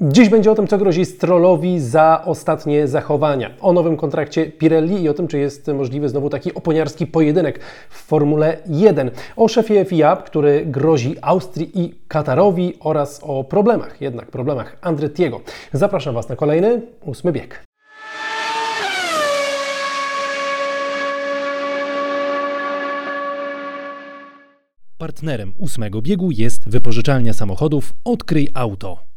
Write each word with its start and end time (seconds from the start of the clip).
Dziś 0.00 0.28
będzie 0.28 0.50
o 0.50 0.54
tym, 0.54 0.66
co 0.66 0.78
grozi 0.78 1.04
Strollowi 1.04 1.80
za 1.80 2.22
ostatnie 2.24 2.88
zachowania, 2.88 3.50
o 3.60 3.72
nowym 3.72 3.96
kontrakcie 3.96 4.46
Pirelli 4.46 5.02
i 5.02 5.08
o 5.08 5.14
tym, 5.14 5.28
czy 5.28 5.38
jest 5.38 5.66
możliwy 5.66 6.08
znowu 6.08 6.30
taki 6.30 6.54
oponiarski 6.54 7.06
pojedynek 7.06 7.60
w 7.90 8.02
Formule 8.02 8.56
1, 8.66 9.10
o 9.36 9.48
szefie 9.48 9.84
FIA, 9.84 10.16
który 10.16 10.66
grozi 10.66 11.16
Austrii 11.22 11.70
i 11.74 11.94
Katarowi 12.08 12.74
oraz 12.80 13.20
o 13.22 13.44
problemach, 13.44 14.00
jednak 14.00 14.30
problemach 14.30 14.76
Andrettiego. 14.80 15.40
Zapraszam 15.72 16.14
Was 16.14 16.28
na 16.28 16.36
kolejny, 16.36 16.80
ósmy 17.00 17.32
bieg. 17.32 17.64
Partnerem 24.98 25.52
ósmego 25.58 26.02
biegu 26.02 26.30
jest 26.30 26.68
wypożyczalnia 26.68 27.32
samochodów 27.32 27.94
Odkryj 28.04 28.48
Auto. 28.54 29.07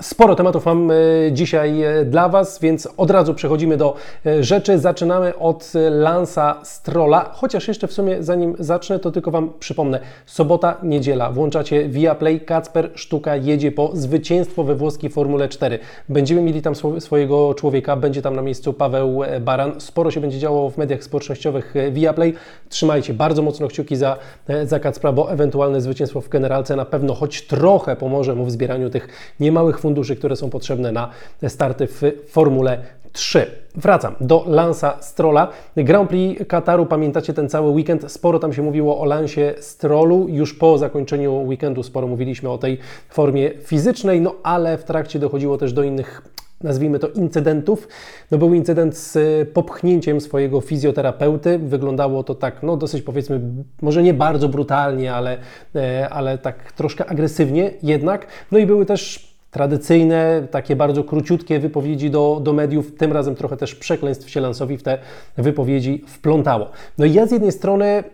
Sporo 0.00 0.34
tematów 0.34 0.66
mam 0.66 0.90
e, 0.90 0.94
dzisiaj 1.32 1.82
e, 1.82 2.04
dla 2.04 2.28
Was, 2.28 2.58
więc 2.60 2.88
od 2.96 3.10
razu 3.10 3.34
przechodzimy 3.34 3.76
do 3.76 3.94
e, 4.26 4.42
rzeczy. 4.44 4.78
Zaczynamy 4.78 5.38
od 5.38 5.72
Lansa 5.90 6.60
Strolla, 6.62 7.30
chociaż 7.32 7.68
jeszcze 7.68 7.86
w 7.86 7.92
sumie 7.92 8.22
zanim 8.22 8.56
zacznę, 8.58 8.98
to 8.98 9.10
tylko 9.10 9.30
Wam 9.30 9.52
przypomnę. 9.58 10.00
Sobota, 10.26 10.76
niedziela, 10.82 11.30
włączacie 11.30 11.88
Viaplay, 11.88 12.40
Kacper 12.40 12.90
Sztuka 12.94 13.36
jedzie 13.36 13.72
po 13.72 13.90
zwycięstwo 13.94 14.64
we 14.64 14.74
włoskiej 14.74 15.10
Formule 15.10 15.48
4. 15.48 15.78
Będziemy 16.08 16.42
mieli 16.42 16.62
tam 16.62 16.74
swojego 16.98 17.54
człowieka, 17.54 17.96
będzie 17.96 18.22
tam 18.22 18.36
na 18.36 18.42
miejscu 18.42 18.72
Paweł 18.72 19.20
Baran. 19.40 19.80
Sporo 19.80 20.10
się 20.10 20.20
będzie 20.20 20.38
działo 20.38 20.70
w 20.70 20.78
mediach 20.78 21.04
społecznościowych 21.04 21.74
Viaplay. 21.92 22.34
Trzymajcie 22.68 23.14
bardzo 23.14 23.42
mocno 23.42 23.68
kciuki 23.68 23.96
za, 23.96 24.16
za 24.64 24.80
Kacpra, 24.80 25.12
bo 25.12 25.32
ewentualne 25.32 25.80
zwycięstwo 25.80 26.20
w 26.20 26.28
generalce 26.28 26.76
na 26.76 26.84
pewno 26.84 27.14
choć 27.14 27.46
trochę 27.46 27.96
pomoże 27.96 28.34
mu 28.34 28.44
w 28.44 28.50
zbieraniu 28.50 28.90
tych 28.90 29.08
niemałych 29.40 29.78
funduszy, 29.86 30.16
które 30.16 30.36
są 30.36 30.50
potrzebne 30.50 30.92
na 30.92 31.10
starty 31.48 31.86
w 31.86 32.02
Formule 32.28 32.78
3. 33.12 33.46
Wracam 33.74 34.14
do 34.20 34.44
Lansa 34.46 34.96
Strolla. 35.00 35.48
Grand 35.76 36.08
Prix 36.08 36.44
Kataru, 36.48 36.86
pamiętacie 36.86 37.34
ten 37.34 37.48
cały 37.48 37.70
weekend? 37.70 38.12
Sporo 38.12 38.38
tam 38.38 38.52
się 38.52 38.62
mówiło 38.62 39.00
o 39.00 39.04
Lansie 39.04 39.54
Strollu. 39.60 40.28
Już 40.28 40.54
po 40.54 40.78
zakończeniu 40.78 41.42
weekendu 41.42 41.82
sporo 41.82 42.06
mówiliśmy 42.06 42.50
o 42.50 42.58
tej 42.58 42.78
formie 43.08 43.50
fizycznej, 43.60 44.20
no 44.20 44.34
ale 44.42 44.78
w 44.78 44.84
trakcie 44.84 45.18
dochodziło 45.18 45.58
też 45.58 45.72
do 45.72 45.82
innych 45.82 46.22
nazwijmy 46.62 46.98
to 46.98 47.08
incydentów. 47.08 47.88
No 48.30 48.38
był 48.38 48.54
incydent 48.54 48.96
z 48.96 49.18
popchnięciem 49.50 50.20
swojego 50.20 50.60
fizjoterapeuty. 50.60 51.58
Wyglądało 51.58 52.24
to 52.24 52.34
tak, 52.34 52.62
no 52.62 52.76
dosyć 52.76 53.02
powiedzmy, 53.02 53.40
może 53.82 54.02
nie 54.02 54.14
bardzo 54.14 54.48
brutalnie, 54.48 55.14
ale, 55.14 55.38
e, 55.74 56.08
ale 56.08 56.38
tak 56.38 56.72
troszkę 56.72 57.06
agresywnie 57.06 57.70
jednak. 57.82 58.26
No 58.52 58.58
i 58.58 58.66
były 58.66 58.86
też 58.86 59.35
tradycyjne, 59.56 60.48
takie 60.50 60.76
bardzo 60.76 61.04
króciutkie 61.04 61.58
wypowiedzi 61.58 62.10
do, 62.10 62.40
do 62.42 62.52
mediów, 62.52 62.96
tym 62.96 63.12
razem 63.12 63.34
trochę 63.34 63.56
też 63.56 63.74
przekleństw 63.74 64.30
się 64.30 64.40
Lansowi 64.40 64.76
w 64.78 64.82
te 64.82 64.98
wypowiedzi 65.36 66.04
wplątało. 66.06 66.70
No 66.98 67.04
i 67.04 67.12
ja 67.12 67.26
z 67.26 67.32
jednej 67.32 67.52
strony 67.52 68.04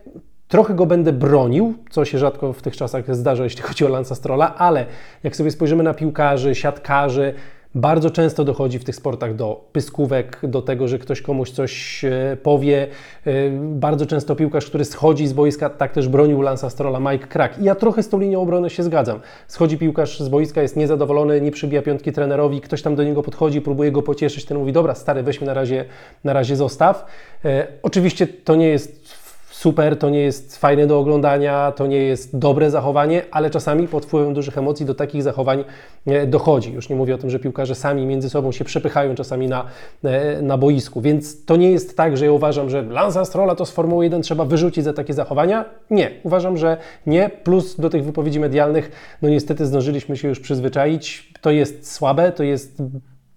Trochę 0.48 0.74
go 0.74 0.86
będę 0.86 1.12
bronił, 1.12 1.74
co 1.90 2.04
się 2.04 2.18
rzadko 2.18 2.52
w 2.52 2.62
tych 2.62 2.76
czasach 2.76 3.16
zdarza, 3.16 3.44
jeśli 3.44 3.62
chodzi 3.62 3.84
o 3.86 3.88
Lansa 3.88 4.14
Strolla, 4.14 4.54
ale 4.54 4.86
jak 5.22 5.36
sobie 5.36 5.50
spojrzymy 5.50 5.82
na 5.82 5.94
piłkarzy, 5.94 6.54
siatkarzy, 6.54 7.34
bardzo 7.74 8.10
często 8.10 8.44
dochodzi 8.44 8.78
w 8.78 8.84
tych 8.84 8.96
sportach 8.96 9.34
do 9.34 9.64
pyskówek, 9.72 10.38
do 10.42 10.62
tego, 10.62 10.88
że 10.88 10.98
ktoś 10.98 11.22
komuś 11.22 11.50
coś 11.50 12.04
e, 12.04 12.36
powie. 12.42 12.88
E, 13.26 13.32
bardzo 13.60 14.06
często 14.06 14.36
piłkarz, 14.36 14.66
który 14.66 14.84
schodzi 14.84 15.26
z 15.26 15.32
boiska, 15.32 15.70
tak 15.70 15.92
też 15.92 16.08
bronił 16.08 16.42
Lansa 16.42 16.70
Strolla 16.70 17.12
Mike 17.12 17.26
Krak. 17.26 17.58
I 17.58 17.64
ja 17.64 17.74
trochę 17.74 18.02
z 18.02 18.08
tą 18.08 18.20
linią 18.20 18.42
obrony 18.42 18.70
się 18.70 18.82
zgadzam. 18.82 19.20
Schodzi 19.48 19.78
piłkarz 19.78 20.20
z 20.20 20.28
boiska, 20.28 20.62
jest 20.62 20.76
niezadowolony, 20.76 21.40
nie 21.40 21.50
przybija 21.50 21.82
piątki 21.82 22.12
trenerowi, 22.12 22.60
ktoś 22.60 22.82
tam 22.82 22.96
do 22.96 23.04
niego 23.04 23.22
podchodzi, 23.22 23.60
próbuje 23.60 23.92
go 23.92 24.02
pocieszyć, 24.02 24.44
ten 24.44 24.58
mówi, 24.58 24.72
dobra 24.72 24.94
stary, 24.94 25.22
weźmy 25.22 25.46
na 25.46 25.54
razie, 25.54 25.84
na 26.24 26.32
razie 26.32 26.56
zostaw. 26.56 27.06
E, 27.44 27.66
oczywiście 27.82 28.26
to 28.26 28.56
nie 28.56 28.68
jest 28.68 29.21
super, 29.62 29.98
to 29.98 30.10
nie 30.10 30.20
jest 30.20 30.56
fajne 30.56 30.86
do 30.86 30.98
oglądania, 30.98 31.72
to 31.76 31.86
nie 31.86 31.96
jest 31.96 32.38
dobre 32.38 32.70
zachowanie, 32.70 33.22
ale 33.30 33.50
czasami 33.50 33.88
pod 33.88 34.04
wpływem 34.04 34.34
dużych 34.34 34.58
emocji 34.58 34.86
do 34.86 34.94
takich 34.94 35.22
zachowań 35.22 35.64
e, 36.06 36.26
dochodzi. 36.26 36.72
Już 36.72 36.88
nie 36.88 36.96
mówię 36.96 37.14
o 37.14 37.18
tym, 37.18 37.30
że 37.30 37.38
piłkarze 37.38 37.74
sami 37.74 38.06
między 38.06 38.30
sobą 38.30 38.52
się 38.52 38.64
przepychają 38.64 39.14
czasami 39.14 39.48
na, 39.48 39.64
e, 40.04 40.42
na 40.42 40.58
boisku, 40.58 41.00
więc 41.00 41.44
to 41.44 41.56
nie 41.56 41.70
jest 41.70 41.96
tak, 41.96 42.16
że 42.16 42.24
ja 42.24 42.32
uważam, 42.32 42.70
że 42.70 42.82
Lanza 42.82 43.24
Strolla 43.24 43.54
to 43.54 43.66
z 43.66 43.70
Formuły 43.70 44.04
1 44.04 44.22
trzeba 44.22 44.44
wyrzucić 44.44 44.84
za 44.84 44.92
takie 44.92 45.14
zachowania. 45.14 45.64
Nie, 45.90 46.10
uważam, 46.22 46.56
że 46.56 46.76
nie, 47.06 47.30
plus 47.44 47.80
do 47.80 47.90
tych 47.90 48.04
wypowiedzi 48.04 48.40
medialnych, 48.40 48.90
no 49.22 49.28
niestety 49.28 49.66
zdążyliśmy 49.66 50.16
się 50.16 50.28
już 50.28 50.40
przyzwyczaić. 50.40 51.32
To 51.40 51.50
jest 51.50 51.92
słabe, 51.92 52.32
to 52.32 52.42
jest 52.42 52.82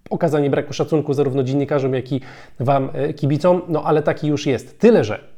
okazanie 0.10 0.50
braku 0.50 0.74
szacunku 0.74 1.14
zarówno 1.14 1.44
dziennikarzom, 1.44 1.94
jak 1.94 2.12
i 2.12 2.22
Wam, 2.60 2.90
e, 2.94 3.14
kibicom, 3.14 3.62
no 3.68 3.84
ale 3.84 4.02
taki 4.02 4.28
już 4.28 4.46
jest. 4.46 4.80
Tyle, 4.80 5.04
że 5.04 5.35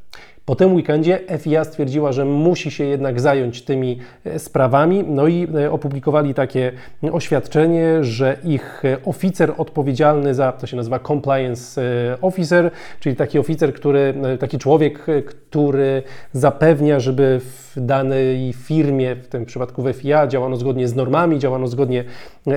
po 0.48 0.56
tym 0.56 0.76
weekendzie 0.76 1.20
FIA 1.38 1.64
stwierdziła, 1.64 2.12
że 2.12 2.26
musi 2.26 2.72
się 2.72 2.84
jednak 2.84 3.20
zająć 3.22 3.62
tymi 3.62 4.00
e, 4.26 4.40
sprawami, 4.40 5.04
no 5.08 5.28
i 5.28 5.48
e, 5.56 5.72
opublikowali 5.72 6.34
takie 6.34 6.72
oświadczenie, 7.12 8.04
że 8.04 8.38
ich 8.44 8.86
e, 8.86 8.98
oficer 9.06 9.54
odpowiedzialny 9.58 10.34
za, 10.34 10.52
to 10.52 10.68
się 10.68 10.78
nazywa 10.78 11.00
compliance 11.00 11.82
officer, 12.22 12.72
czyli 13.00 13.16
taki 13.16 13.40
oficer, 13.40 13.74
który, 13.74 14.14
taki 14.40 14.58
człowiek, 14.58 15.06
który 15.26 16.04
zapewnia, 16.34 17.00
żeby 17.00 17.40
w 17.40 17.74
danej 17.78 18.54
firmie, 18.54 19.16
w 19.16 19.28
tym 19.28 19.46
przypadku 19.46 19.84
w 19.84 19.94
FIA, 19.94 20.28
działano 20.28 20.56
zgodnie 20.56 20.88
z 20.88 20.96
normami, 20.96 21.40
działano 21.40 21.68
zgodnie 21.68 22.04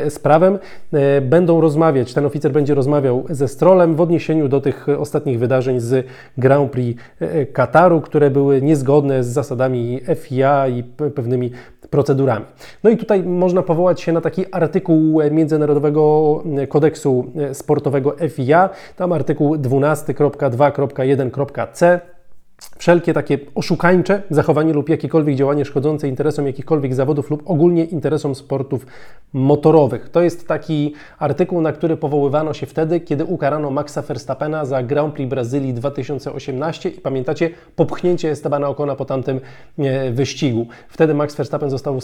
z 0.08 0.18
prawem, 0.18 0.58
będą 1.22 1.60
rozmawiać, 1.60 2.14
ten 2.14 2.26
oficer 2.26 2.52
będzie 2.52 2.74
rozmawiał 2.74 3.24
ze 3.30 3.48
Strollem 3.48 3.94
w 3.94 4.00
odniesieniu 4.00 4.48
do 4.48 4.60
tych 4.60 4.88
ostatnich 4.98 5.38
wydarzeń 5.38 5.80
z 5.80 6.06
Grand 6.38 6.72
Prix 6.72 7.02
Qatar 7.80 8.02
które 8.02 8.30
były 8.30 8.62
niezgodne 8.62 9.24
z 9.24 9.26
zasadami 9.26 10.00
FIA 10.16 10.68
i 10.68 10.82
pewnymi 11.14 11.50
procedurami. 11.90 12.44
No 12.84 12.90
i 12.90 12.96
tutaj 12.96 13.22
można 13.22 13.62
powołać 13.62 14.00
się 14.00 14.12
na 14.12 14.20
taki 14.20 14.44
artykuł 14.52 15.20
Międzynarodowego 15.30 16.42
Kodeksu 16.68 17.24
Sportowego 17.52 18.16
FIA, 18.28 18.68
tam 18.96 19.12
artykuł 19.12 19.56
12.2.1.c 19.56 22.00
Wszelkie 22.80 23.12
takie 23.14 23.38
oszukańcze 23.54 24.22
zachowanie 24.30 24.72
lub 24.72 24.88
jakiekolwiek 24.88 25.36
działanie 25.36 25.64
szkodzące 25.64 26.08
interesom 26.08 26.46
jakichkolwiek 26.46 26.94
zawodów 26.94 27.30
lub 27.30 27.42
ogólnie 27.50 27.84
interesom 27.84 28.34
sportów 28.34 28.86
motorowych. 29.32 30.08
To 30.08 30.22
jest 30.22 30.48
taki 30.48 30.94
artykuł, 31.18 31.60
na 31.60 31.72
który 31.72 31.96
powoływano 31.96 32.54
się 32.54 32.66
wtedy, 32.66 33.00
kiedy 33.00 33.24
ukarano 33.24 33.70
Maxa 33.70 34.02
Verstappena 34.02 34.64
za 34.64 34.82
Grand 34.82 35.14
Prix 35.14 35.30
Brazylii 35.30 35.74
2018 35.74 36.88
i 36.88 37.00
pamiętacie 37.00 37.50
popchnięcie 37.76 38.30
Estebana 38.30 38.68
Ocona 38.68 38.96
po 38.96 39.04
tamtym 39.04 39.40
e, 39.78 40.10
wyścigu. 40.10 40.66
Wtedy 40.88 41.14
Max 41.14 41.36
Verstappen 41.36 41.70
został 41.70 41.98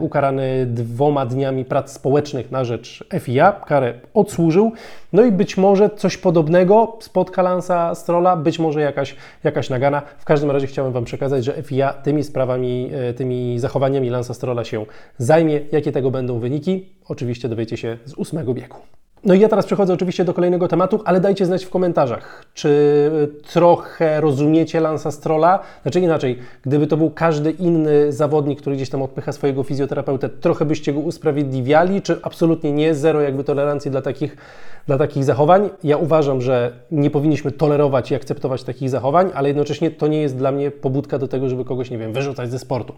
ukarany 0.00 0.66
dwoma 0.66 1.26
dniami 1.26 1.64
prac 1.64 1.92
społecznych 1.92 2.50
na 2.50 2.64
rzecz 2.64 3.04
FIA. 3.20 3.52
Karę 3.52 3.94
odsłużył. 4.14 4.72
No 5.12 5.24
i 5.24 5.32
być 5.32 5.56
może 5.56 5.90
coś 5.90 6.16
podobnego 6.16 6.96
spotka 7.00 7.42
Lansa 7.42 7.94
Strolla, 7.94 8.36
być 8.36 8.58
może 8.58 8.80
jakaś, 8.80 9.16
jakaś 9.44 9.70
W 10.18 10.24
każdym 10.24 10.50
razie 10.50 10.66
chciałem 10.66 10.92
Wam 10.92 11.04
przekazać, 11.04 11.44
że 11.44 11.62
FIA 11.62 11.92
tymi 11.92 12.24
sprawami, 12.24 12.90
e, 12.94 13.14
tymi 13.14 13.58
zachowaniami 13.58 14.10
Lansa 14.10 14.34
Strolla 14.34 14.64
się 14.64 14.86
zajmie. 15.18 15.60
Jakie 15.72 15.92
tego 15.92 16.10
będą 16.10 16.38
wyniki? 16.38 16.88
Oczywiście 17.04 17.48
dowiecie 17.48 17.76
się 17.76 17.98
z 18.04 18.14
ósmego 18.14 18.54
biegu. 18.54 18.97
No 19.24 19.34
i 19.34 19.40
ja 19.40 19.48
teraz 19.48 19.66
przechodzę 19.66 19.94
oczywiście 19.94 20.24
do 20.24 20.34
kolejnego 20.34 20.68
tematu, 20.68 21.00
ale 21.04 21.20
dajcie 21.20 21.46
znać 21.46 21.64
w 21.64 21.70
komentarzach, 21.70 22.44
czy 22.54 22.88
trochę 23.52 24.20
rozumiecie 24.20 24.80
Lansa 24.80 25.10
Strolla? 25.10 25.58
Znaczy 25.82 26.00
inaczej, 26.00 26.38
gdyby 26.62 26.86
to 26.86 26.96
był 26.96 27.10
każdy 27.10 27.50
inny 27.50 28.12
zawodnik, 28.12 28.60
który 28.60 28.76
gdzieś 28.76 28.90
tam 28.90 29.02
odpycha 29.02 29.32
swojego 29.32 29.62
fizjoterapeutę, 29.62 30.28
trochę 30.28 30.64
byście 30.64 30.92
go 30.92 31.00
usprawiedliwiali, 31.00 32.02
czy 32.02 32.20
absolutnie 32.22 32.72
nie, 32.72 32.94
zero 32.94 33.20
jakby 33.20 33.44
tolerancji 33.44 33.90
dla 33.90 34.02
takich, 34.02 34.36
dla 34.86 34.98
takich 34.98 35.24
zachowań? 35.24 35.70
Ja 35.84 35.96
uważam, 35.96 36.40
że 36.40 36.72
nie 36.90 37.10
powinniśmy 37.10 37.52
tolerować 37.52 38.10
i 38.10 38.14
akceptować 38.14 38.64
takich 38.64 38.90
zachowań, 38.90 39.30
ale 39.34 39.48
jednocześnie 39.48 39.90
to 39.90 40.06
nie 40.06 40.22
jest 40.22 40.36
dla 40.36 40.52
mnie 40.52 40.70
pobudka 40.70 41.18
do 41.18 41.28
tego, 41.28 41.48
żeby 41.48 41.64
kogoś, 41.64 41.90
nie 41.90 41.98
wiem, 41.98 42.12
wyrzucać 42.12 42.50
ze 42.50 42.58
sportu. 42.58 42.94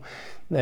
Eee, 0.53 0.59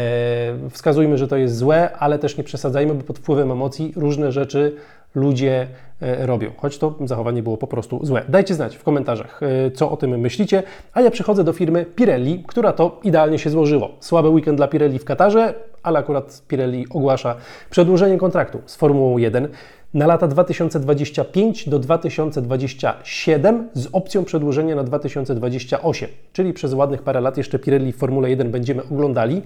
wskazujmy, 0.71 1.19
że 1.19 1.29
to 1.29 1.37
jest 1.37 1.57
złe, 1.57 1.97
ale 1.99 2.19
też 2.19 2.37
nie 2.37 2.45
przesadzajmy, 2.45 2.95
bo 2.95 3.03
pod 3.03 3.19
wpływem 3.19 3.53
emocji 3.53 3.93
różne 3.97 4.33
rzeczy 4.33 4.77
ludzie 5.15 5.67
e, 6.03 6.27
robią, 6.27 6.51
choć 6.57 6.79
to 6.79 6.95
zachowanie 7.05 7.43
było 7.43 7.57
po 7.57 7.67
prostu 7.67 8.07
złe. 8.07 8.25
Dajcie 8.29 8.55
znać 8.55 8.77
w 8.77 8.83
komentarzach, 8.83 9.41
e, 9.43 9.71
co 9.71 9.91
o 9.91 9.97
tym 9.97 10.21
myślicie, 10.21 10.63
a 10.93 11.01
ja 11.01 11.11
przechodzę 11.11 11.45
do 11.45 11.53
firmy 11.53 11.85
Pirelli, 11.85 12.45
która 12.47 12.73
to 12.73 13.01
idealnie 13.05 13.39
się 13.39 13.51
złożyło. 13.51 13.91
Słaby 14.01 14.29
weekend 14.29 14.57
dla 14.57 14.69
Pirelli 14.69 14.99
w 14.99 15.05
Katarze, 15.05 15.55
ale 15.83 15.99
akurat 15.99 16.43
Pirelli 16.49 16.87
ogłasza 16.91 17.35
przedłużenie 17.71 18.19
kontraktu 18.19 18.59
z 18.67 18.77
Formułą 18.77 19.19
1 19.19 19.49
na 19.95 20.07
lata 20.07 20.29
2025 20.29 21.69
do 21.69 21.79
2027 21.79 23.69
z 23.75 23.89
opcją 23.93 24.25
przedłużenia 24.25 24.77
na 24.77 24.85
2028, 24.85 26.09
czyli 26.33 26.53
przez 26.53 26.75
ładnych 26.75 27.03
parę 27.03 27.21
lat 27.21 27.37
jeszcze 27.37 27.59
Pirelli 27.59 27.93
w 27.93 27.97
Formule 27.97 28.31
1 28.31 28.51
będziemy 28.51 28.83
oglądali. 28.83 29.43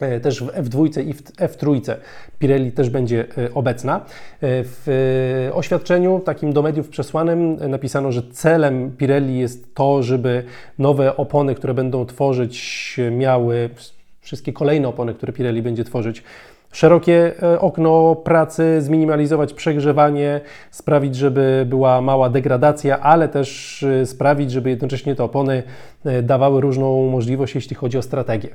E, 0.00 0.20
też 0.20 0.42
w 0.42 0.46
F2 0.46 1.06
i 1.08 1.12
w 1.12 1.22
F3 1.22 1.94
Pirelli 2.38 2.72
też 2.72 2.90
będzie 2.90 3.24
e, 3.38 3.54
obecna. 3.54 3.96
E, 3.96 4.00
w 4.42 5.50
oświadczeniu 5.52 6.20
takim 6.24 6.52
do 6.52 6.62
mediów 6.62 6.88
przesłanym 6.88 7.56
napisano, 7.70 8.12
że 8.12 8.22
celem 8.22 8.96
Pirelli 8.96 9.38
jest 9.38 9.74
to, 9.74 10.02
żeby 10.02 10.44
nowe 10.78 11.16
opony, 11.16 11.54
które 11.54 11.74
będą 11.74 12.06
tworzyć, 12.06 12.96
miały 13.10 13.70
wszystkie 14.20 14.52
kolejne 14.52 14.88
opony, 14.88 15.14
które 15.14 15.32
Pirelli 15.32 15.62
będzie 15.62 15.84
tworzyć, 15.84 16.22
szerokie 16.72 17.32
okno 17.58 18.16
pracy, 18.16 18.82
zminimalizować 18.82 19.52
przegrzewanie, 19.52 20.40
sprawić, 20.70 21.16
żeby 21.16 21.66
była 21.68 22.00
mała 22.00 22.30
degradacja, 22.30 23.00
ale 23.00 23.28
też 23.28 23.84
sprawić, 24.04 24.50
żeby 24.50 24.70
jednocześnie 24.70 25.14
te 25.14 25.24
opony 25.24 25.62
dawały 26.22 26.60
różną 26.60 27.10
możliwość, 27.10 27.54
jeśli 27.54 27.76
chodzi 27.76 27.98
o 27.98 28.02
strategię 28.02 28.48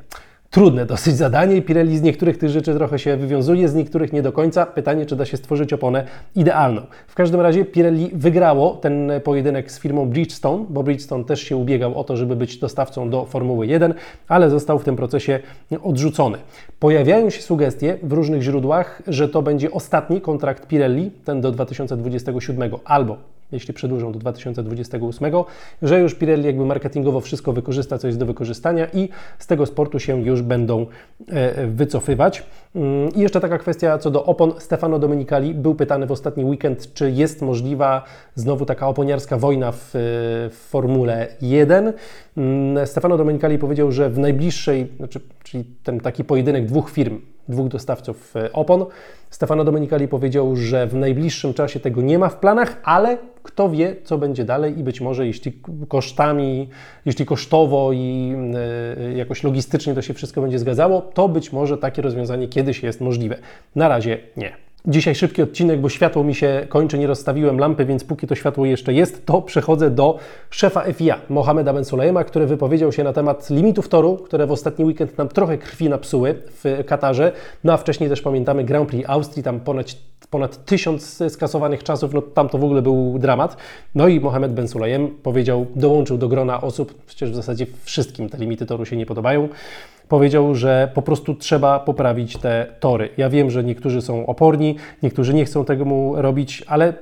trudne 0.56 0.86
dosyć 0.86 1.16
zadanie 1.16 1.62
Pirelli 1.62 1.98
z 1.98 2.02
niektórych 2.02 2.38
tych 2.38 2.50
rzeczy 2.50 2.74
trochę 2.74 3.00
się 3.00 3.18
wywiązuje, 3.18 3.70
z 3.70 3.76
niektórych 3.76 4.14
nie 4.14 4.22
do 4.22 4.32
końca. 4.32 4.66
Pytanie, 4.66 5.06
czy 5.06 5.16
da 5.16 5.26
się 5.26 5.38
stworzyć 5.38 5.74
oponę 5.74 6.06
idealną. 6.36 6.82
W 7.08 7.16
każdym 7.16 7.42
razie 7.42 7.66
Pirelli 7.66 8.10
wygrało 8.14 8.76
ten 8.76 9.12
pojedynek 9.24 9.72
z 9.72 9.80
firmą 9.80 10.10
Bridgestone, 10.10 10.66
bo 10.70 10.84
Bridgestone 10.84 11.24
też 11.24 11.42
się 11.42 11.58
ubiegał 11.58 12.00
o 12.00 12.04
to, 12.04 12.18
żeby 12.18 12.36
być 12.36 12.58
dostawcą 12.58 13.10
do 13.10 13.26
Formuły 13.26 13.68
1, 13.68 13.94
ale 14.28 14.50
został 14.50 14.80
w 14.80 14.84
tym 14.84 14.96
procesie 14.96 15.40
odrzucony. 15.84 16.38
Pojawiają 16.80 17.30
się 17.30 17.42
sugestie 17.42 17.98
w 18.04 18.14
różnych 18.14 18.42
źródłach, 18.42 19.02
że 19.08 19.30
to 19.30 19.42
będzie 19.42 19.72
ostatni 19.72 20.22
kontrakt 20.22 20.68
Pirelli, 20.68 21.12
ten 21.26 21.42
do 21.42 21.52
2027 21.52 22.72
albo 22.86 23.35
jeśli 23.52 23.74
przedłużą 23.74 24.12
do 24.12 24.20
2028, 24.20 25.32
że 25.82 26.00
już 26.00 26.16
Pirelli 26.16 26.46
jakby 26.46 26.66
marketingowo 26.66 27.22
wszystko 27.22 27.54
wykorzysta, 27.54 27.98
co 27.98 28.08
jest 28.08 28.20
do 28.20 28.26
wykorzystania 28.26 28.88
i 28.94 29.10
z 29.40 29.48
tego 29.48 29.66
sportu 29.66 30.00
się 30.00 30.22
już 30.22 30.42
będą 30.42 30.86
e, 31.28 31.68
wycofywać. 31.68 32.44
Mm, 32.76 33.10
I 33.16 33.20
jeszcze 33.20 33.40
taka 33.40 33.58
kwestia 33.58 33.98
co 33.98 34.12
do 34.12 34.26
opon. 34.26 34.54
Stefano 34.58 35.00
Domenicali 35.00 35.54
był 35.54 35.76
pytany 35.76 36.06
w 36.06 36.12
ostatni 36.12 36.46
weekend, 36.46 36.94
czy 36.94 37.12
jest 37.12 37.42
możliwa 37.42 38.04
znowu 38.36 38.66
taka 38.66 38.88
oponiarska 38.88 39.38
wojna 39.38 39.72
w, 39.72 39.90
w 40.52 40.68
Formule 40.70 41.28
1. 41.42 41.94
Mm, 42.38 42.88
Stefano 42.88 43.18
Domenicali 43.18 43.60
powiedział, 43.60 43.92
że 43.92 44.10
w 44.10 44.20
najbliższej, 44.20 44.88
znaczy, 44.98 45.20
czyli 45.44 45.64
ten 45.84 46.00
taki 46.00 46.24
pojedynek 46.24 46.66
dwóch 46.66 46.90
firm, 46.90 47.22
dwóch 47.50 47.68
dostawców 47.68 48.36
e, 48.36 48.54
opon. 48.54 48.86
Stefano 49.30 49.64
Domenicali 49.64 50.08
powiedział, 50.08 50.56
że 50.56 50.88
w 50.88 50.96
najbliższym 50.96 51.54
czasie 51.54 51.80
tego 51.80 52.02
nie 52.02 52.20
ma 52.20 52.30
w 52.30 52.40
planach, 52.40 52.82
ale 52.84 53.18
kto 53.44 53.70
wie, 53.70 53.96
co 54.04 54.18
będzie 54.18 54.46
dalej 54.46 54.80
i 54.80 54.84
być 54.84 55.02
może 55.02 55.28
jeśli 55.28 55.54
kosztami, 55.88 56.70
jeśli 57.06 57.26
kosztowo 57.26 57.94
i 57.94 58.36
e, 59.06 59.14
jakoś 59.14 59.44
logistycznie 59.44 59.94
to 59.94 60.02
się 60.02 60.14
wszystko 60.14 60.42
będzie 60.42 60.60
zgadzało, 60.60 61.02
to 61.02 61.30
być 61.30 61.52
może 61.54 61.78
takie 61.78 62.02
rozwiązanie 62.02 62.48
kiedyś 62.48 62.84
jest 62.84 63.02
możliwe. 63.02 63.38
Na 63.76 63.88
razie 63.88 64.18
nie. 64.38 64.65
Dzisiaj 64.88 65.16
szybki 65.16 65.42
odcinek, 65.42 65.82
bo 65.82 65.90
światło 65.90 66.24
mi 66.24 66.36
się 66.36 66.66
kończy, 66.70 66.98
nie 66.98 67.08
rozstawiłem 67.08 67.60
lampy, 67.60 67.86
więc 67.86 68.04
póki 68.04 68.28
to 68.28 68.36
światło 68.36 68.66
jeszcze 68.66 68.94
jest, 68.94 69.26
to 69.26 69.42
przechodzę 69.42 69.90
do 69.90 70.20
szefa 70.50 70.94
FIA, 70.94 71.20
Mohameda 71.30 71.74
Ben 71.74 71.86
Sulejema, 71.86 72.24
który 72.24 72.46
wypowiedział 72.48 72.92
się 72.92 73.04
na 73.04 73.14
temat 73.14 73.50
limitów 73.50 73.90
toru, 73.90 74.18
które 74.18 74.48
w 74.48 74.52
ostatni 74.52 74.86
weekend 74.86 75.18
nam 75.18 75.30
trochę 75.30 75.58
krwi 75.58 75.90
napsuły 75.90 76.36
w 76.64 76.84
Katarze. 76.88 77.32
No 77.64 77.74
a 77.74 77.78
wcześniej 77.78 78.10
też 78.10 78.22
pamiętamy 78.22 78.64
Grand 78.64 78.90
Prix 78.90 79.10
Austrii, 79.10 79.44
tam 79.44 79.60
ponad, 79.60 79.88
ponad 80.30 80.66
tysiąc 80.66 81.24
skasowanych 81.30 81.84
czasów, 81.84 82.14
no 82.14 82.22
tam 82.22 82.50
to 82.50 82.58
w 82.58 82.64
ogóle 82.64 82.82
był 82.82 83.20
dramat. 83.20 83.58
No 83.96 84.08
i 84.08 84.20
Mohamed 84.20 84.54
Ben 84.54 84.68
Sulejem 84.68 85.08
powiedział, 85.24 85.66
dołączył 85.76 86.18
do 86.18 86.28
grona 86.28 86.62
osób, 86.62 86.94
przecież 87.06 87.32
w 87.32 87.36
zasadzie 87.36 87.66
wszystkim 87.84 88.30
te 88.30 88.38
limity 88.38 88.66
toru 88.66 88.86
się 88.86 88.98
nie 88.98 89.06
podobają, 89.06 89.50
powiedział, 90.08 90.56
że 90.56 90.92
po 90.94 91.02
prostu 91.02 91.36
trzeba 91.36 91.80
poprawić 91.80 92.38
te 92.38 92.66
tory. 92.80 93.10
Ja 93.18 93.30
wiem, 93.30 93.50
że 93.50 93.64
niektórzy 93.64 94.02
są 94.02 94.26
oporni, 94.26 94.76
niektórzy 95.04 95.34
nie 95.34 95.46
chcą 95.46 95.66
tego 95.66 95.86
robić, 96.16 96.64
ale 96.68 96.94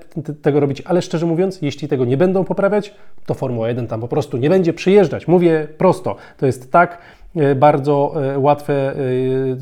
tego 0.42 0.60
robić, 0.60 0.82
ale 0.82 1.02
szczerze 1.02 1.26
mówiąc, 1.26 1.62
jeśli 1.62 1.88
tego 1.88 2.06
nie 2.06 2.18
będą 2.18 2.44
poprawiać, 2.44 2.94
to 3.26 3.34
Formuła 3.34 3.68
1 3.68 3.88
tam 3.88 4.02
po 4.02 4.08
prostu 4.08 4.38
nie 4.38 4.50
będzie 4.50 4.74
przyjeżdżać. 4.74 5.28
Mówię 5.28 5.68
prosto. 5.78 6.16
To 6.38 6.46
jest 6.46 6.72
tak 6.72 6.98
e, 7.36 7.56
bardzo 7.56 8.14
e, 8.34 8.40
łatwe, 8.40 8.94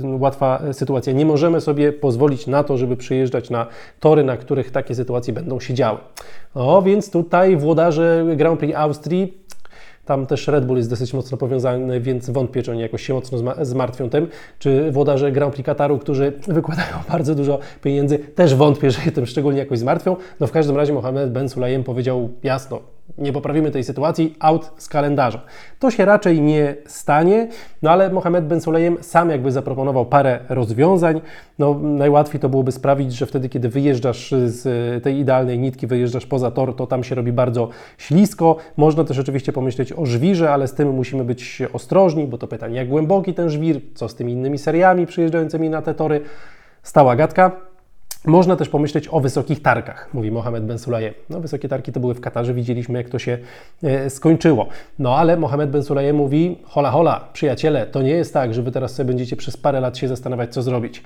e, 0.01 0.17
łatwa 0.17 0.61
sytuacja. 0.71 1.13
Nie 1.13 1.25
możemy 1.25 1.61
sobie 1.61 1.93
pozwolić 1.93 2.47
na 2.47 2.63
to, 2.63 2.77
żeby 2.77 2.97
przyjeżdżać 2.97 3.49
na 3.49 3.67
tory, 3.99 4.23
na 4.23 4.37
których 4.37 4.71
takie 4.71 4.95
sytuacje 4.95 5.33
będą 5.33 5.59
się 5.59 5.73
działy. 5.73 5.97
O, 6.53 6.81
więc 6.81 7.11
tutaj 7.11 7.57
włodarze 7.57 8.25
Grand 8.35 8.59
Prix 8.59 8.77
Austrii 8.77 9.40
tam 10.11 10.27
też 10.27 10.47
Red 10.47 10.65
Bull 10.65 10.77
jest 10.77 10.89
dosyć 10.89 11.13
mocno 11.13 11.37
powiązany, 11.37 12.01
więc 12.01 12.29
wątpię, 12.29 12.63
czy 12.63 12.71
oni 12.71 12.81
jakoś 12.81 13.01
się 13.01 13.13
mocno 13.13 13.37
zmartwią 13.65 14.09
tym. 14.09 14.27
Czy 14.59 14.91
włodarze 14.91 15.31
Grand 15.31 15.53
Prix 15.53 15.65
Kataru, 15.65 15.99
którzy 15.99 16.33
wykładają 16.47 16.95
bardzo 17.09 17.35
dużo 17.35 17.59
pieniędzy, 17.83 18.19
też 18.19 18.55
wątpię, 18.55 18.91
że 18.91 19.01
się 19.01 19.11
tym 19.11 19.25
szczególnie 19.25 19.59
jakoś 19.59 19.79
zmartwią. 19.79 20.15
No 20.39 20.47
w 20.47 20.51
każdym 20.51 20.77
razie 20.77 20.93
Mohamed 20.93 21.31
Ben 21.31 21.49
Sulayem 21.49 21.83
powiedział 21.83 22.29
jasno, 22.43 22.79
nie 23.17 23.33
poprawimy 23.33 23.71
tej 23.71 23.83
sytuacji, 23.83 24.35
out 24.39 24.71
z 24.77 24.89
kalendarza. 24.89 25.41
To 25.79 25.91
się 25.91 26.05
raczej 26.05 26.41
nie 26.41 26.75
stanie, 26.85 27.47
no 27.81 27.91
ale 27.91 28.09
Mohamed 28.09 28.45
Ben 28.45 28.61
Sulayem 28.61 28.97
sam 29.01 29.29
jakby 29.29 29.51
zaproponował 29.51 30.05
parę 30.05 30.39
rozwiązań. 30.49 31.21
No, 31.59 31.79
najłatwiej 31.81 32.41
to 32.41 32.49
byłoby 32.49 32.71
sprawić, 32.71 33.13
że 33.13 33.25
wtedy, 33.25 33.49
kiedy 33.49 33.69
wyjeżdżasz 33.69 34.33
z 34.45 35.03
tej 35.03 35.19
idealnej 35.19 35.59
nitki, 35.59 35.87
wyjeżdżasz 35.87 36.25
poza 36.25 36.51
tor, 36.51 36.75
to 36.75 36.87
tam 36.87 37.03
się 37.03 37.15
robi 37.15 37.31
bardzo 37.31 37.69
ślisko. 37.97 38.55
Można 38.77 39.03
też 39.03 39.19
oczywiście 39.19 39.53
pomyśleć 39.53 39.93
o 39.93 40.05
żwirze, 40.05 40.51
ale 40.53 40.67
z 40.67 40.73
tym 40.73 40.89
musimy 40.89 41.23
być 41.23 41.61
ostrożni, 41.73 42.27
bo 42.27 42.37
to 42.37 42.47
pytanie, 42.47 42.75
jak 42.75 42.87
głęboki 42.87 43.33
ten 43.33 43.49
żwir, 43.49 43.81
co 43.95 44.09
z 44.09 44.15
tymi 44.15 44.33
innymi 44.33 44.57
seriami 44.57 45.05
przyjeżdżającymi 45.05 45.69
na 45.69 45.81
te 45.81 45.93
tory. 45.93 46.21
Stała 46.83 47.15
gadka. 47.15 47.70
Można 48.25 48.55
też 48.55 48.69
pomyśleć 48.69 49.07
o 49.11 49.19
wysokich 49.19 49.61
tarkach, 49.61 50.13
mówi 50.13 50.31
Mohamed 50.31 50.65
Ben 50.65 50.79
Sulayem. 50.79 51.13
No, 51.29 51.39
wysokie 51.39 51.69
tarki 51.69 51.91
to 51.91 51.99
były 51.99 52.13
w 52.13 52.21
Katarze, 52.21 52.53
widzieliśmy 52.53 52.97
jak 52.97 53.09
to 53.09 53.19
się 53.19 53.37
e, 53.83 54.09
skończyło. 54.09 54.67
No 54.99 55.17
ale 55.17 55.37
Mohamed 55.37 55.69
Ben 55.69 55.83
Sulayem 55.83 56.15
mówi: 56.15 56.57
hola, 56.63 56.91
hola, 56.91 57.27
przyjaciele, 57.33 57.87
to 57.87 58.01
nie 58.01 58.09
jest 58.09 58.33
tak, 58.33 58.53
że 58.53 58.61
wy 58.61 58.71
teraz 58.71 58.95
sobie 58.95 59.07
będziecie 59.07 59.35
przez 59.35 59.57
parę 59.57 59.79
lat 59.79 59.97
się 59.97 60.07
zastanawiać, 60.07 60.53
co 60.53 60.61
zrobić. 60.61 61.03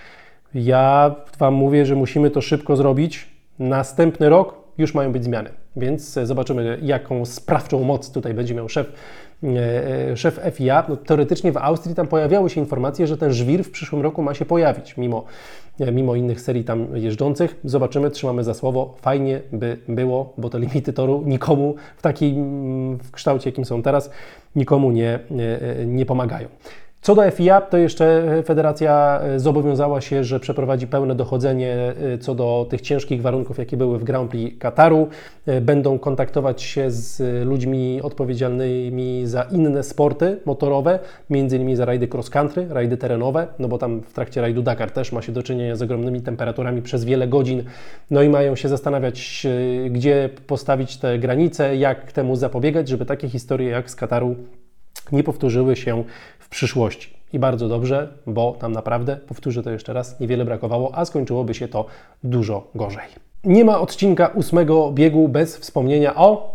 Ja 0.53 1.15
Wam 1.39 1.53
mówię, 1.53 1.85
że 1.85 1.95
musimy 1.95 2.29
to 2.29 2.41
szybko 2.41 2.75
zrobić. 2.75 3.29
Następny 3.59 4.29
rok 4.29 4.55
już 4.77 4.93
mają 4.93 5.11
być 5.11 5.23
zmiany, 5.23 5.49
więc 5.77 6.19
zobaczymy, 6.23 6.79
jaką 6.81 7.25
sprawczą 7.25 7.83
moc 7.83 8.11
tutaj 8.11 8.33
będzie 8.33 8.55
miał 8.55 8.69
szef 8.69 8.91
E, 9.43 10.11
e, 10.11 10.17
szef 10.17 10.39
FIA, 10.51 10.85
no, 10.89 10.97
teoretycznie 10.97 11.51
w 11.51 11.57
Austrii 11.57 11.95
tam 11.95 12.07
pojawiały 12.07 12.49
się 12.49 12.61
informacje, 12.61 13.07
że 13.07 13.17
ten 13.17 13.33
żwir 13.33 13.63
w 13.63 13.71
przyszłym 13.71 14.01
roku 14.01 14.21
ma 14.21 14.33
się 14.33 14.45
pojawić, 14.45 14.97
mimo, 14.97 15.23
e, 15.79 15.91
mimo 15.91 16.15
innych 16.15 16.41
serii 16.41 16.63
tam 16.63 16.87
jeżdżących. 16.97 17.55
Zobaczymy, 17.63 18.11
trzymamy 18.11 18.43
za 18.43 18.53
słowo. 18.53 18.95
Fajnie 19.01 19.41
by 19.51 19.77
było, 19.87 20.33
bo 20.37 20.49
te 20.49 20.59
limity 20.59 20.93
toru 20.93 21.23
nikomu 21.25 21.75
w 21.97 22.01
takim 22.01 22.97
w 22.97 23.11
kształcie, 23.11 23.49
jakim 23.49 23.65
są 23.65 23.81
teraz, 23.81 24.11
nikomu 24.55 24.91
nie, 24.91 25.19
nie 25.85 26.05
pomagają. 26.05 26.47
Co 27.05 27.15
do 27.15 27.31
FIA, 27.31 27.61
to 27.61 27.77
jeszcze 27.77 28.23
federacja 28.45 29.21
e, 29.23 29.39
zobowiązała 29.39 30.01
się, 30.01 30.23
że 30.23 30.39
przeprowadzi 30.39 30.87
pełne 30.87 31.15
dochodzenie 31.15 31.93
e, 32.13 32.17
co 32.17 32.35
do 32.35 32.67
tych 32.69 32.81
ciężkich 32.81 33.21
warunków, 33.21 33.57
jakie 33.57 33.77
były 33.77 33.99
w 33.99 34.03
Grand 34.03 34.31
Prix 34.31 34.59
Kataru. 34.59 35.07
E, 35.45 35.61
będą 35.61 35.99
kontaktować 35.99 36.61
się 36.61 36.91
z 36.91 37.21
ludźmi 37.47 38.01
odpowiedzialnymi 38.01 39.21
za 39.25 39.43
inne 39.43 39.83
sporty 39.83 40.39
motorowe, 40.45 40.99
innymi 41.29 41.75
za 41.75 41.85
rajdy 41.85 42.07
cross 42.13 42.29
country, 42.29 42.67
rajdy 42.69 42.97
terenowe, 42.97 43.47
no 43.59 43.67
bo 43.67 43.77
tam 43.77 44.01
w 44.01 44.13
trakcie 44.13 44.41
rajdu 44.41 44.61
Dakar 44.61 44.91
też 44.91 45.11
ma 45.11 45.21
się 45.21 45.31
do 45.31 45.43
czynienia 45.43 45.75
z 45.75 45.81
ogromnymi 45.81 46.21
temperaturami 46.21 46.81
przez 46.81 47.05
wiele 47.05 47.27
godzin, 47.27 47.63
no 48.11 48.21
i 48.21 48.29
mają 48.29 48.55
się 48.55 48.69
zastanawiać, 48.69 49.47
gdzie 49.89 50.29
postawić 50.47 50.97
te 50.97 51.19
granice, 51.19 51.77
jak 51.77 52.11
temu 52.11 52.35
zapobiegać, 52.35 52.89
żeby 52.89 53.05
takie 53.05 53.29
historie 53.29 53.69
jak 53.69 53.89
z 53.89 53.95
Kataru 53.95 54.35
nie 55.11 55.23
powtórzyły 55.23 55.75
się 55.75 56.03
w 56.45 56.49
przyszłości. 56.49 57.13
I 57.33 57.39
bardzo 57.39 57.67
dobrze, 57.67 58.13
bo 58.27 58.55
tam 58.59 58.71
naprawdę, 58.71 59.17
powtórzę 59.17 59.63
to 59.63 59.71
jeszcze 59.71 59.93
raz, 59.93 60.19
niewiele 60.19 60.45
brakowało, 60.45 60.91
a 60.97 61.05
skończyłoby 61.05 61.53
się 61.53 61.67
to 61.67 61.85
dużo 62.23 62.67
gorzej. 62.75 63.07
Nie 63.43 63.65
ma 63.65 63.79
odcinka 63.79 64.27
ósmego 64.27 64.91
biegu 64.91 65.27
bez 65.27 65.57
wspomnienia 65.57 66.15
o 66.15 66.54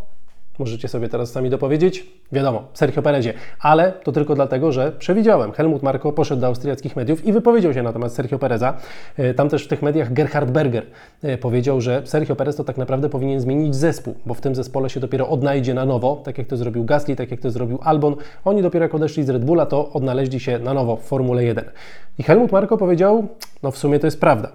Możecie 0.61 0.89
sobie 0.89 1.09
teraz 1.09 1.31
sami 1.33 1.51
dopowiedzieć. 1.51 2.07
Wiadomo, 2.33 2.63
Sergio 2.75 3.03
Perezie, 3.03 3.35
ale 3.61 3.93
to 3.93 4.13
tylko 4.13 4.35
dlatego, 4.35 4.73
że 4.73 4.93
przewidziałem. 4.93 5.53
Helmut 5.53 5.83
Marko 5.83 6.13
poszedł 6.13 6.41
do 6.41 6.47
austriackich 6.47 6.97
mediów 6.97 7.25
i 7.25 7.33
wypowiedział 7.33 7.75
się 7.75 7.83
na 7.83 7.93
temat 7.93 8.13
Sergio 8.13 8.39
Pereza. 8.39 8.77
E, 9.17 9.35
tam 9.35 9.49
też 9.49 9.65
w 9.65 9.69
tych 9.69 9.83
mediach 9.83 10.13
Gerhard 10.13 10.51
Berger 10.51 10.87
e, 11.23 11.39
powiedział, 11.39 11.81
że 11.81 12.03
Sergio 12.05 12.37
Perez 12.37 12.57
to 12.57 12.65
tak 12.65 12.77
naprawdę 12.77 13.09
powinien 13.09 13.41
zmienić 13.41 13.77
zespół, 13.77 14.15
bo 14.27 14.35
w 14.35 14.41
tym 14.41 14.55
zespole 14.55 14.91
się 14.91 15.01
dopiero 15.01 15.29
odnajdzie 15.29 15.75
na 15.75 15.85
nowo, 15.85 16.23
tak 16.25 16.39
jak 16.39 16.47
to 16.47 16.57
zrobił 16.57 16.85
Gasly, 16.85 17.17
tak 17.17 17.31
jak 17.31 17.41
to 17.41 17.51
zrobił 17.51 17.79
Albon. 17.83 18.17
Oni 18.45 18.63
dopiero 18.63 18.83
jak 18.83 18.95
odeszli 18.95 19.25
z 19.25 19.29
Red 19.29 19.45
Bulla, 19.45 19.67
to 19.67 19.93
odnaleźli 19.93 20.41
się 20.41 20.59
na 20.59 20.75
nowo 20.75 20.97
w 20.97 21.03
Formule 21.03 21.45
1. 21.45 21.65
I 22.19 22.23
Helmut 22.23 22.53
Marko 22.53 22.77
powiedział, 22.77 23.29
no 23.63 23.71
w 23.71 23.79
sumie 23.79 23.99
to 23.99 24.07
jest 24.07 24.21
prawda. 24.21 24.53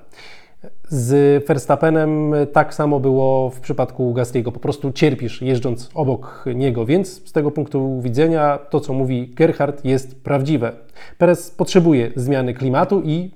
Z 0.88 1.46
Verstappenem 1.48 2.34
tak 2.54 2.74
samo 2.74 3.00
było 3.00 3.50
w 3.50 3.60
przypadku 3.60 4.14
Gasly'ego. 4.14 4.52
Po 4.52 4.60
prostu 4.60 4.92
cierpisz 4.92 5.42
jeżdżąc 5.42 5.90
obok 5.94 6.46
niego, 6.56 6.86
więc 6.86 7.28
z 7.28 7.32
tego 7.32 7.52
punktu 7.52 8.02
widzenia 8.02 8.60
to, 8.70 8.80
co 8.80 8.94
mówi 8.94 9.28
Gerhard, 9.28 9.86
jest 9.86 10.24
prawdziwe. 10.24 10.72
Perez 11.18 11.52
potrzebuje 11.52 12.12
zmiany 12.16 12.54
klimatu 12.54 13.02
i 13.06 13.32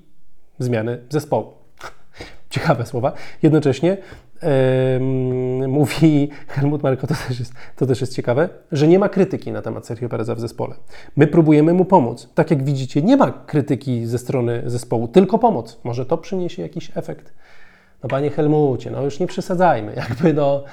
zmiany 0.58 0.98
zespołu. 1.08 1.52
Ciekawe 2.50 2.86
słowa. 2.86 3.12
Jednocześnie 3.42 3.96
yy, 4.42 5.68
mówi 5.68 6.28
Helmut 6.48 6.82
Marko, 6.82 7.06
to 7.06 7.14
też, 7.28 7.38
jest, 7.38 7.54
to 7.76 7.86
też 7.86 8.00
jest 8.00 8.16
ciekawe, 8.16 8.48
że 8.72 8.88
nie 8.88 8.98
ma 8.98 9.08
krytyki 9.08 9.52
na 9.52 9.62
temat 9.62 9.86
Sergio 9.86 10.08
Pereza 10.08 10.34
w 10.34 10.40
zespole. 10.40 10.74
My 11.16 11.26
próbujemy 11.26 11.72
mu 11.72 11.84
pomóc. 11.84 12.28
Tak 12.34 12.50
jak 12.50 12.64
widzicie, 12.64 13.02
nie 13.02 13.16
ma 13.16 13.32
krytyki 13.32 14.06
ze 14.06 14.18
strony 14.18 14.62
zespołu, 14.66 15.08
tylko 15.08 15.38
pomoc. 15.38 15.80
Może 15.84 16.06
to 16.06 16.18
przyniesie 16.18 16.62
jakiś 16.62 16.92
efekt. 16.94 17.32
No 18.02 18.08
panie 18.08 18.30
Helmucie, 18.30 18.90
no 18.90 19.02
już 19.02 19.20
nie 19.20 19.26
przesadzajmy. 19.26 19.94
Jakby 19.96 20.34
no, 20.34 20.64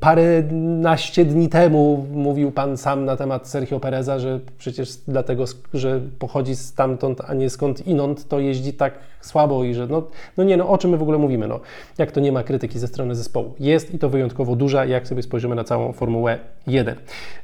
paręnaście 0.00 1.24
dni 1.24 1.48
temu 1.48 2.06
mówił 2.12 2.52
Pan 2.52 2.76
sam 2.76 3.04
na 3.04 3.16
temat 3.16 3.48
Sergio 3.48 3.80
Pereza, 3.80 4.18
że 4.18 4.40
przecież 4.58 4.96
dlatego, 5.08 5.44
że 5.74 6.00
pochodzi 6.18 6.56
stamtąd, 6.56 7.20
a 7.26 7.34
nie 7.34 7.50
skąd 7.50 7.86
inąd, 7.86 8.28
to 8.28 8.40
jeździ 8.40 8.72
tak 8.72 8.94
słabo 9.24 9.64
i 9.64 9.74
że 9.74 9.86
no, 9.86 10.02
no 10.36 10.44
nie, 10.44 10.56
no 10.56 10.68
o 10.68 10.78
czym 10.78 10.90
my 10.90 10.96
w 10.96 11.02
ogóle 11.02 11.18
mówimy, 11.18 11.48
no 11.48 11.60
jak 11.98 12.12
to 12.12 12.20
nie 12.20 12.32
ma 12.32 12.42
krytyki 12.42 12.78
ze 12.78 12.86
strony 12.86 13.14
zespołu. 13.14 13.54
Jest 13.60 13.94
i 13.94 13.98
to 13.98 14.08
wyjątkowo 14.08 14.56
duża, 14.56 14.84
jak 14.84 15.08
sobie 15.08 15.22
spojrzymy 15.22 15.54
na 15.54 15.64
całą 15.64 15.92
Formułę 15.92 16.38
1. 16.66 16.96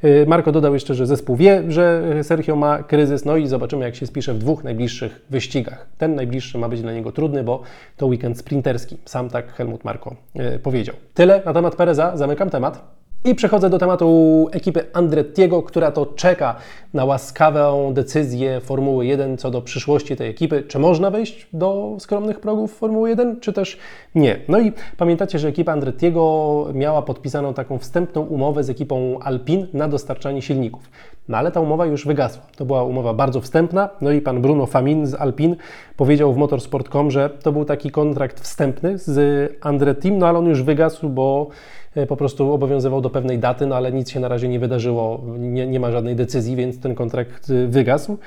Y, 0.05 0.25
Marko 0.29 0.53
dodał 0.53 0.75
jeszcze, 0.75 0.95
że 0.95 1.07
zespół 1.07 1.37
wie, 1.37 1.63
że 1.69 2.03
Sergio 2.23 2.57
ma 2.57 2.83
kryzys, 2.83 3.25
no 3.25 3.37
i 3.37 3.47
zobaczymy 3.47 3.85
jak 3.85 3.97
się 3.97 4.07
spisze 4.07 4.35
w 4.35 4.39
dwóch 4.39 4.65
najbliższych 4.65 5.21
wyścigach. 5.31 5.87
Ten 5.99 6.15
najbliższy 6.15 6.59
ma 6.59 6.69
być 6.69 6.83
dla 6.83 6.93
niego 6.93 7.13
trudny, 7.13 7.45
bo 7.45 7.63
to 7.97 8.07
weekend 8.07 8.39
sprinterski. 8.39 8.97
Sam 9.05 9.29
tak 9.29 9.53
Helmut 9.53 9.85
Marko 9.85 10.17
y, 10.57 10.59
powiedział. 10.59 10.95
Tyle 11.15 11.43
na 11.45 11.53
temat 11.53 11.77
Pereza 11.77 12.10
zamykam 12.17 12.51
temat. 12.51 13.01
I 13.25 13.35
przechodzę 13.35 13.71
do 13.71 13.79
tematu 13.79 14.49
ekipy 14.53 14.87
Andrettiego, 14.93 15.63
która 15.63 15.91
to 15.91 16.07
czeka 16.07 16.57
na 16.95 17.05
łaskawą 17.05 17.95
decyzję 17.95 18.61
Formuły 18.61 19.07
1 19.07 19.37
co 19.37 19.51
do 19.51 19.63
przyszłości 19.63 20.17
tej 20.17 20.31
ekipy. 20.31 20.63
Czy 20.63 20.79
można 20.79 21.11
wejść 21.11 21.47
do 21.53 21.97
skromnych 21.99 22.41
progów 22.41 22.73
Formuły 22.73 23.09
1, 23.09 23.41
czy 23.41 23.53
też 23.53 23.79
nie? 24.15 24.41
No 24.49 24.61
i 24.61 24.73
pamiętacie, 24.97 25.39
że 25.39 25.49
ekipa 25.49 25.73
Andrettiego 25.73 26.67
miała 26.75 27.03
podpisaną 27.03 27.55
taką 27.55 27.79
wstępną 27.79 28.21
umowę 28.21 28.65
z 28.65 28.71
ekipą 28.71 29.19
Alpin 29.23 29.67
na 29.73 29.89
dostarczanie 29.89 30.43
silników. 30.43 30.91
No 31.29 31.39
ale 31.39 31.53
ta 31.53 31.61
umowa 31.61 31.87
już 31.87 32.07
wygasła. 32.07 32.43
To 32.57 32.65
była 32.65 32.85
umowa 32.85 33.15
bardzo 33.15 33.41
wstępna. 33.41 33.89
No 34.01 34.11
i 34.11 34.21
pan 34.21 34.43
Bruno 34.43 34.67
Famin 34.67 35.07
z 35.07 35.15
Alpin 35.15 35.57
powiedział 35.97 36.33
w 36.33 36.37
motorsport.com, 36.37 37.11
że 37.11 37.31
to 37.31 37.53
był 37.53 37.65
taki 37.65 37.91
kontrakt 37.91 38.41
wstępny 38.41 38.99
z 38.99 39.53
Andrettim, 39.61 40.19
no 40.19 40.27
ale 40.27 40.39
on 40.39 40.47
już 40.47 40.63
wygasł, 40.63 41.09
bo 41.09 41.49
po 42.09 42.17
prostu 42.17 42.53
obowiązywał 42.53 43.01
do 43.01 43.11
pewnej 43.11 43.39
daty, 43.39 43.67
no 43.67 43.77
ale 43.77 43.93
nic 43.93 44.11
się 44.11 44.21
na 44.21 44.29
razie 44.29 44.49
nie 44.49 44.59
wydarzyło, 44.59 45.21
nie, 45.39 45.67
nie 45.67 45.81
ma 45.81 45.91
żadnej 45.91 46.17
decyzji, 46.17 46.57
więc 46.57 46.81
ten 46.81 46.95
kontrakt 46.95 47.51
y, 47.51 47.69
wygasł. 47.69 48.19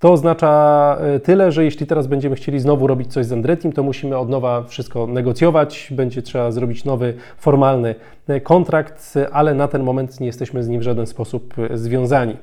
To 0.00 0.12
oznacza 0.12 0.96
e, 1.00 1.20
tyle, 1.20 1.52
że 1.52 1.64
jeśli 1.64 1.86
teraz 1.86 2.06
będziemy 2.06 2.36
chcieli 2.36 2.60
znowu 2.60 2.86
robić 2.86 3.12
coś 3.12 3.26
z 3.26 3.32
Andretim, 3.32 3.72
to 3.72 3.82
musimy 3.82 4.18
od 4.18 4.28
nowa 4.28 4.62
wszystko 4.62 5.06
negocjować, 5.06 5.88
będzie 5.90 6.22
trzeba 6.22 6.50
zrobić 6.50 6.84
nowy, 6.84 7.14
formalny 7.38 7.94
e, 8.28 8.40
kontrakt, 8.40 9.14
ale 9.32 9.54
na 9.54 9.68
ten 9.68 9.82
moment 9.82 10.20
nie 10.20 10.26
jesteśmy 10.26 10.62
z 10.62 10.68
nim 10.68 10.80
w 10.80 10.82
żaden 10.82 11.06
sposób 11.06 11.54
związani. 11.74 12.36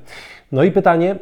No 0.54 0.64
i 0.64 0.70
pytanie, 0.70 1.16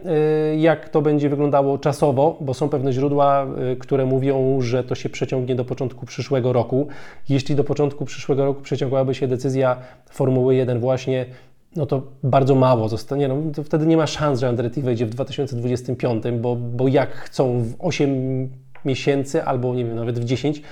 y, 0.53 0.57
jak 0.57 0.89
to 0.89 1.03
będzie 1.03 1.29
wyglądało 1.29 1.79
czasowo, 1.79 2.39
bo 2.41 2.55
są 2.55 2.69
pewne 2.69 2.93
źródła, 2.93 3.47
y, 3.73 3.77
które 3.77 4.07
mówią, 4.07 4.61
że 4.61 4.85
to 4.85 4.95
się 4.95 5.09
przeciągnie 5.09 5.55
do 5.55 5.65
początku 5.65 6.07
przyszłego 6.07 6.53
roku. 6.53 6.89
Jeśli 7.29 7.55
do 7.55 7.65
początku 7.65 8.05
przyszłego 8.05 8.45
roku 8.45 8.62
przeciągałaby 8.62 9.15
się 9.15 9.29
decyzja 9.29 9.77
Formuły 10.11 10.55
1 10.55 10.81
właśnie, 10.81 11.27
no 11.76 11.87
to 11.87 12.02
bardzo 12.23 12.55
mało 12.55 12.88
zostanie. 12.88 13.29
No, 13.29 13.37
to 13.55 13.62
wtedy 13.62 13.87
nie 13.87 13.97
ma 13.97 14.07
szans, 14.07 14.41
że 14.41 14.49
Andretti 14.49 14.83
wejdzie 14.83 15.07
w 15.07 15.11
2025, 15.11 16.25
bo, 16.41 16.57
bo 16.57 16.88
jak 16.88 17.12
chcą 17.12 17.62
w 17.62 17.75
8 17.79 18.49
miesięcy 18.85 19.45
albo 19.45 19.75
nie 19.75 19.85
wiem, 19.85 19.97
nawet 19.97 20.19
w 20.19 20.25
10 20.25 20.62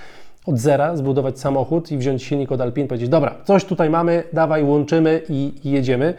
od 0.47 0.59
zera 0.59 0.97
zbudować 0.97 1.40
samochód 1.40 1.92
i 1.92 1.99
wziąć 1.99 2.23
silnik 2.23 2.52
od 2.52 2.61
Alpine, 2.61 2.88
powiedzieć, 2.88 3.09
dobra, 3.09 3.35
coś 3.45 3.64
tutaj 3.64 3.90
mamy, 3.90 4.23
dawaj, 4.33 4.64
łączymy 4.64 5.23
i, 5.28 5.52
i 5.64 5.71
jedziemy. 5.71 6.14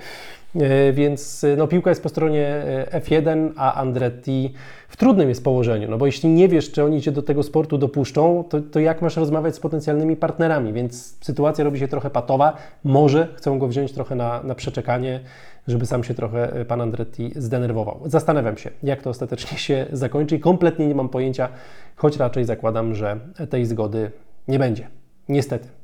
E, 0.55 0.93
więc 0.93 1.43
e, 1.43 1.55
no, 1.55 1.67
piłka 1.67 1.91
jest 1.91 2.03
po 2.03 2.09
stronie 2.09 2.47
e, 2.47 3.01
F1, 3.01 3.51
a 3.55 3.73
Andretti 3.73 4.53
w 4.87 4.97
trudnym 4.97 5.29
jest 5.29 5.43
położeniu, 5.43 5.89
no 5.89 5.97
bo 5.97 6.05
jeśli 6.05 6.29
nie 6.29 6.47
wiesz, 6.47 6.71
czy 6.71 6.83
oni 6.83 7.01
cię 7.01 7.11
do 7.11 7.21
tego 7.21 7.43
sportu 7.43 7.77
dopuszczą, 7.77 8.43
to, 8.49 8.61
to 8.61 8.79
jak 8.79 9.01
masz 9.01 9.17
rozmawiać 9.17 9.55
z 9.55 9.59
potencjalnymi 9.59 10.15
partnerami? 10.15 10.73
Więc 10.73 11.17
sytuacja 11.21 11.63
robi 11.63 11.79
się 11.79 11.87
trochę 11.87 12.09
patowa. 12.09 12.57
Może 12.83 13.27
chcą 13.35 13.59
go 13.59 13.67
wziąć 13.67 13.91
trochę 13.91 14.15
na, 14.15 14.43
na 14.43 14.55
przeczekanie, 14.55 15.19
żeby 15.67 15.85
sam 15.85 16.03
się 16.03 16.13
trochę 16.13 16.65
pan 16.67 16.81
Andretti 16.81 17.31
zdenerwował. 17.35 17.99
Zastanawiam 18.05 18.57
się, 18.57 18.69
jak 18.83 19.01
to 19.01 19.09
ostatecznie 19.09 19.57
się 19.57 19.85
zakończy 19.91 20.35
i 20.35 20.39
kompletnie 20.39 20.87
nie 20.87 20.95
mam 20.95 21.09
pojęcia, 21.09 21.49
choć 21.95 22.17
raczej 22.17 22.45
zakładam, 22.45 22.95
że 22.95 23.19
tej 23.49 23.65
zgody 23.65 24.11
nie 24.47 24.59
będzie. 24.59 24.87
Niestety 25.29 25.80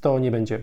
to 0.00 0.18
nie 0.18 0.30
będzie 0.30 0.54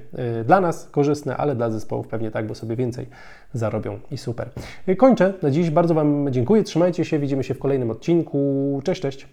y, 0.42 0.44
dla 0.44 0.62
nas 0.62 0.90
korzystne, 0.90 1.38
ale 1.38 1.56
dla 1.56 1.70
zespołów 1.70 2.08
pewnie 2.08 2.32
tak, 2.32 2.48
bo 2.48 2.56
sobie 2.56 2.76
więcej 2.76 3.08
zarobią 3.54 4.00
i 4.12 4.18
super. 4.18 4.50
Y, 4.90 4.96
kończę 4.96 5.34
na 5.42 5.52
dziś. 5.52 5.70
Bardzo 5.70 5.94
Wam 5.94 6.28
dziękuję. 6.32 6.64
Trzymajcie 6.64 7.06
się. 7.06 7.20
Widzimy 7.20 7.44
się 7.44 7.54
w 7.54 7.60
kolejnym 7.60 7.92
odcinku. 7.92 8.82
Cześć, 8.84 9.02
cześć. 9.02 9.28